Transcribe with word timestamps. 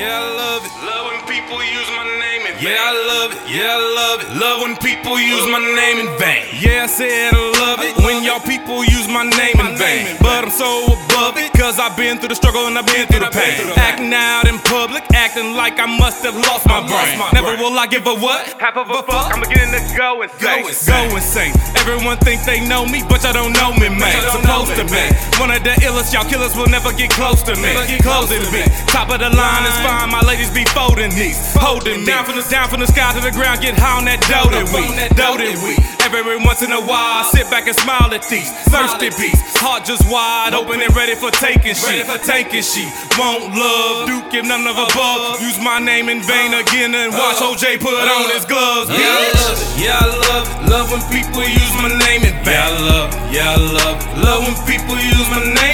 Yeah, 0.00 0.16
I 0.16 0.34
love 0.34 0.64
it. 0.64 0.72
Love 0.82 1.04
when 1.04 1.09
people 1.30 1.62
use 1.62 1.86
my 1.94 2.02
name 2.18 2.42
in 2.42 2.54
vain. 2.58 2.74
Yeah, 2.74 2.90
I 2.90 2.94
love 3.06 3.30
it. 3.30 3.40
Yeah, 3.46 3.70
I 3.70 3.80
love 4.02 4.18
it. 4.26 4.28
Love 4.34 4.58
when 4.66 4.74
people 4.82 5.14
use 5.14 5.46
my 5.46 5.62
name 5.62 6.02
in 6.02 6.10
vain. 6.18 6.42
Yeah, 6.58 6.84
I 6.84 6.88
said 6.90 7.30
I 7.30 7.38
love 7.62 7.80
it 7.86 7.94
when 8.02 8.26
y'all 8.26 8.42
people 8.42 8.82
use 8.82 9.06
my 9.06 9.22
name 9.22 9.54
in 9.62 9.78
vain. 9.78 10.18
But 10.18 10.50
I'm 10.50 10.50
so 10.50 10.90
above 10.90 11.38
it, 11.38 11.54
cause 11.54 11.78
I've 11.78 11.94
been 11.94 12.18
through 12.18 12.34
the 12.34 12.40
struggle 12.42 12.66
and 12.66 12.74
I've 12.74 12.86
been 12.90 13.06
through 13.06 13.22
the 13.22 13.30
pain. 13.30 13.62
Acting 13.78 14.10
out 14.10 14.50
in 14.50 14.58
public, 14.66 15.06
acting 15.14 15.54
like 15.54 15.78
I 15.78 15.86
must 15.86 16.26
have 16.26 16.34
lost 16.34 16.66
my 16.66 16.82
brain. 16.82 17.14
Never 17.30 17.54
will 17.62 17.78
I 17.78 17.86
give 17.86 18.10
a 18.10 18.14
what? 18.18 18.58
Half 18.58 18.76
of 18.76 18.90
a 18.90 19.02
fuck, 19.06 19.30
I'm 19.30 19.38
beginning 19.38 19.70
to 19.70 19.78
get 19.78 19.86
in 19.86 19.86
the 19.86 19.94
go 19.94 20.22
insane. 20.26 20.66
Go 20.90 21.14
insane. 21.14 21.54
Everyone 21.78 22.18
think 22.26 22.42
they 22.42 22.58
know 22.66 22.82
me, 22.82 23.06
but 23.06 23.22
y'all 23.22 23.38
don't 23.38 23.54
know 23.54 23.70
me, 23.78 23.86
man. 23.86 24.18
Supposed 24.34 24.74
to 24.74 24.84
be. 24.90 25.04
One 25.38 25.54
of 25.54 25.62
the 25.62 25.78
illest, 25.86 26.10
y'all 26.10 26.26
killers 26.26 26.58
will 26.58 26.68
never 26.68 26.90
get 26.90 27.14
close 27.14 27.42
to 27.46 27.54
me. 27.54 27.70
Close 28.02 28.34
to 28.34 28.42
me. 28.50 28.66
Top 28.90 29.14
of 29.14 29.22
the 29.22 29.30
line 29.30 29.64
is 29.70 29.78
fine, 29.86 30.10
my 30.10 30.20
ladies 30.26 30.50
be 30.50 30.66
folding 30.74 31.14
Holding 31.20 32.00
me. 32.00 32.06
Down 32.08 32.24
from 32.24 32.40
the, 32.40 32.46
down 32.48 32.72
from 32.72 32.80
the 32.80 32.88
sky 32.88 33.12
to 33.12 33.20
the 33.20 33.28
ground, 33.30 33.60
get 33.60 33.76
high 33.76 34.00
on 34.00 34.08
that 34.08 34.24
dough 34.24 34.48
that 34.48 34.72
we. 34.72 34.88
Dough 35.12 35.36
that 35.36 35.56
we. 35.60 35.76
Every 36.00 36.40
once 36.40 36.64
in 36.64 36.72
a 36.72 36.80
while, 36.80 37.20
I 37.20 37.28
sit 37.28 37.44
back 37.52 37.68
and 37.68 37.76
smile 37.76 38.08
at 38.08 38.24
these. 38.24 38.48
Thirsty 38.72 39.12
beats. 39.20 39.36
Heart 39.60 39.84
just 39.84 40.08
wide 40.08 40.56
open 40.56 40.80
and 40.80 40.88
ready 40.96 41.12
for 41.12 41.28
taking 41.28 41.76
shit. 41.76 42.08
For 42.08 42.16
taking 42.16 42.64
shit. 42.64 42.88
Won't 43.20 43.52
love, 43.52 44.08
Duke, 44.08 44.32
give 44.32 44.48
none 44.48 44.64
of 44.64 44.80
above. 44.80 45.44
Use 45.44 45.60
my 45.60 45.76
name 45.76 46.08
in 46.08 46.24
vain 46.24 46.56
uh, 46.56 46.64
again 46.64 46.96
and 46.96 47.12
watch 47.12 47.44
uh, 47.44 47.52
OJ 47.52 47.84
put 47.84 47.92
uh. 47.92 48.16
on 48.16 48.32
his 48.32 48.48
gloves. 48.48 48.88
Yeah, 48.88 48.96
I 48.96 49.28
love 49.36 49.60
it. 49.60 49.70
Yeah, 49.76 50.00
I 50.00 50.08
love 50.08 50.44
it. 50.48 50.72
Love 50.72 50.86
when 50.88 51.04
people 51.12 51.44
use 51.44 51.72
my 51.76 51.92
name 51.92 52.24
in 52.24 52.34
vain. 52.42 52.56
Yeah, 52.56 52.64
I 52.64 52.80
love 52.80 53.08
it. 53.12 53.20
Yeah, 53.30 53.54
I 53.54 53.58
love 53.60 53.96
it. 54.00 54.08
Love 54.24 54.40
when 54.48 54.56
people 54.64 54.96
use 54.96 55.28
my 55.28 55.44
name 55.44 55.69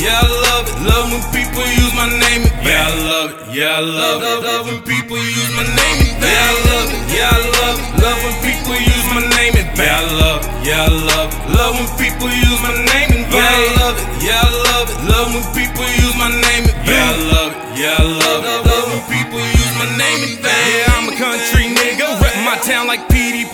Yeah, 0.00 0.16
I 0.16 0.24
love 0.24 0.64
it. 0.64 0.80
Love 0.88 1.06
when 1.12 1.22
people 1.28 1.60
use 1.60 1.92
my 1.92 2.08
name. 2.08 2.48
Yeah, 2.64 2.88
I 2.88 2.96
love 3.04 3.28
it. 3.36 3.52
Yeah, 3.52 3.76
I 3.76 3.80
love 3.84 4.22
it. 4.24 4.40
Love 4.48 4.64
when 4.66 4.80
people 4.88 5.20
use 5.20 5.52
my 5.52 5.64
name. 5.76 6.00
Yeah, 6.16 6.40
I 6.40 6.56
love 6.72 6.88
it. 6.88 7.00
Yeah, 7.12 7.28
I 7.28 7.40
love 7.60 7.76
it. 7.76 8.00
Love 8.00 8.20
when 8.24 8.36
people 8.40 8.76
use 8.80 9.06
my 9.12 9.20
name. 9.36 9.52
Yeah, 9.76 10.00
I 10.00 10.08
love 10.16 10.40
it. 10.40 10.48
Yeah, 10.64 10.88
I 10.88 10.88
love 10.88 11.28
it. 11.28 11.52
Love 11.52 11.72
when 11.76 11.88
people 12.00 12.32
use 12.32 12.60
my 12.64 12.72
name. 12.80 13.28
Yeah, 13.28 13.44
I 13.44 13.60
love 13.76 13.96
it. 14.00 14.08
Yeah, 14.24 14.40
I 14.40 14.50
love 14.72 14.88
it. 14.88 14.98
Love 15.04 15.28
when 15.36 15.44
people 15.52 15.84
use 15.84 15.99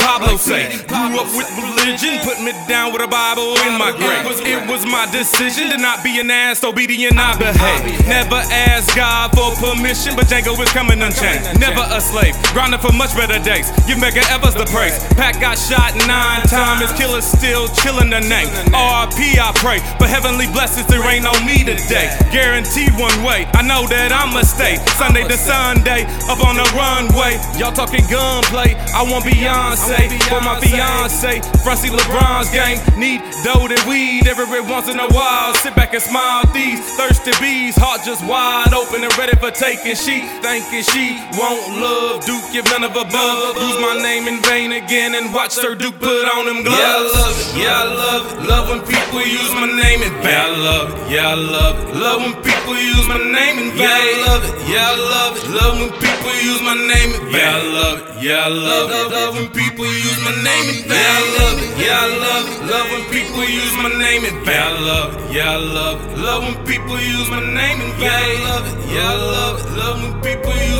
Pablo 0.06 0.36
say. 0.36 0.70
Grew 0.86 1.18
up 1.18 1.26
with 1.34 1.50
religion, 1.58 2.22
put 2.22 2.38
me 2.38 2.52
down 2.70 2.92
with 2.92 3.02
a 3.02 3.08
Bible 3.10 3.58
in 3.66 3.74
my 3.74 3.90
grave. 3.90 4.22
It 4.46 4.62
was 4.70 4.86
my 4.86 5.10
decision 5.10 5.68
to 5.70 5.78
not 5.78 6.04
be 6.04 6.20
an 6.20 6.30
ass, 6.30 6.62
obedient 6.62 7.18
I 7.18 7.34
behave. 7.36 8.06
Never 8.06 8.38
ask 8.54 8.94
God 8.94 9.34
for 9.34 9.50
permission, 9.66 10.14
but 10.14 10.30
Django 10.30 10.54
is 10.62 10.70
coming 10.70 11.02
unchained. 11.02 11.42
Never 11.58 11.82
a 11.90 12.00
slave, 12.00 12.38
grinding 12.54 12.78
for 12.78 12.92
much 12.94 13.16
better 13.18 13.42
days. 13.42 13.66
Give 13.90 13.98
Medgar 13.98 14.22
Evers 14.30 14.54
the 14.54 14.66
praise. 14.70 14.94
Pack 15.18 15.40
got 15.40 15.58
shot 15.58 15.98
nine 16.06 16.42
times, 16.46 16.86
his 16.86 16.92
killers 16.94 17.26
still 17.26 17.66
chilling 17.82 18.10
the 18.10 18.20
name. 18.20 18.46
RP, 18.70 19.38
I 19.42 19.50
pray 19.58 19.82
but 19.98 20.08
heavenly 20.08 20.46
blessings 20.54 20.86
to 20.86 21.00
rain 21.02 21.26
on 21.26 21.38
me 21.44 21.64
today. 21.64 22.14
Guaranteed 22.30 22.94
one 22.94 23.16
way, 23.26 23.48
I 23.58 23.62
know 23.62 23.86
that 23.90 24.12
I'ma 24.12 24.42
stay. 24.46 24.78
Sunday 24.94 25.26
to 25.26 25.36
Sunday, 25.36 26.06
up 26.30 26.38
on 26.44 26.56
the 26.56 26.66
runway. 26.76 27.40
Y'all 27.58 27.74
talking 27.74 28.04
gunplay, 28.06 28.78
I 28.94 29.02
want 29.02 29.24
Beyonce 29.24 30.06
for 30.30 30.40
my 30.40 30.60
fiance. 30.60 31.42
Frosty 31.64 31.88
LeBron's 31.90 32.50
gang, 32.50 32.78
need 32.94 33.20
dough 33.42 33.66
and 33.66 33.82
weed 33.88 34.28
every 34.28 34.60
once 34.60 34.88
in 34.88 34.98
a 35.00 35.08
while. 35.10 35.54
Sit 35.54 35.74
back 35.74 35.92
and 35.94 36.02
smile, 36.02 36.44
these 36.52 36.80
thirsty 36.96 37.32
bees, 37.40 37.74
heart 37.76 38.02
just 38.04 38.24
wide 38.24 38.72
open 38.72 39.02
and 39.02 39.12
ready 39.18 39.34
for 39.36 39.50
taking 39.58 39.96
she. 39.96 40.20
Thinking 40.44 40.84
she 40.84 41.16
won't 41.36 41.80
love 41.80 42.24
Duke, 42.24 42.44
give 42.52 42.64
none 42.70 42.84
of 42.84 42.94
above. 42.96 43.56
Use 43.56 43.78
my 43.80 43.98
name 44.00 44.28
in 44.28 44.40
vain 44.44 44.72
again 44.72 45.14
and 45.14 45.32
watch 45.32 45.52
Sir 45.52 45.74
Duke 45.74 45.98
put 45.98 46.24
on 46.36 46.46
them 46.46 46.62
gloves. 46.62 46.76
Yeah, 46.78 46.92
I 46.92 47.04
love 47.16 47.36
it. 47.40 47.56
Yeah, 47.56 47.82
I 47.82 47.84
love 47.84 48.24
it. 48.32 48.48
Love 48.48 48.68
when 48.68 48.80
people 48.84 49.20
use 49.24 49.52
my 49.56 49.66
name 49.66 50.02
in 50.02 50.12
vain. 50.20 50.32
Yeah, 50.32 50.44
I 50.44 50.50
love 50.68 50.88
it. 50.92 51.10
Yeah, 51.10 51.28
I 51.28 51.34
love 51.34 51.76
it. 51.80 51.96
Love 51.96 52.20
when 52.22 52.34
people 52.44 52.76
use 52.76 53.06
my 53.08 53.18
name 53.18 53.56
in 53.58 53.70
vain. 53.76 53.88
Yeah, 53.88 53.96
I 53.96 54.24
love 54.28 54.42
it. 54.44 54.54
Yeah, 54.68 54.86
I 54.86 54.96
love 54.96 55.32
it. 55.36 55.44
Love 55.50 55.74
when 55.80 55.90
people 56.00 56.32
use 56.44 56.60
my 56.62 56.76
name 56.76 57.10
in 57.16 57.22
vain. 57.32 57.40
Yeah, 57.40 57.56
I 57.56 57.62
love 57.80 57.98
it. 58.00 58.06
Yeah, 58.22 58.44
I 58.44 58.48
love 58.48 58.90
it. 58.90 59.12
Love 59.12 59.34
when 59.34 59.48
people 59.52 59.86
use 59.86 60.18
my 60.24 60.34
name 60.44 60.66
in 60.68 60.78
vain. 60.84 61.00
Yeah, 61.00 61.16
I 61.16 61.24
love 61.40 61.56
it. 61.62 61.65
Yeah, 61.86 62.02
I 62.02 62.08
love 62.26 62.46
it. 62.50 62.66
Love 62.66 62.86
when 62.90 63.04
people 63.14 63.44
use 63.46 63.74
my 63.78 63.90
name 63.94 64.24
in 64.26 64.34
vain. 64.44 64.58
Yeah, 64.58 64.66
I 64.66 64.80
love 64.90 65.10
it. 65.14 65.34
Yeah, 65.36 65.52
I 65.52 65.56
love 65.56 65.98
it. 66.02 66.18
Love 66.18 66.42
when 66.42 66.66
people 66.66 66.98
use 66.98 67.30
my 67.30 67.38
name 67.38 67.78
in 67.80 67.92
vain. 67.94 68.10
Yeah, 68.10 68.26
I 68.26 68.42
love 68.50 68.66
it. 68.66 68.74
Yeah, 68.90 69.06
I 69.06 69.14
love 69.14 69.54
it. 69.62 69.66
Love 69.78 69.96
when 70.02 70.14
people 70.20 70.50
use 70.50 70.66